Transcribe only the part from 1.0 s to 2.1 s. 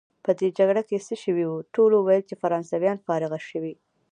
څه شوي وو؟ ټولو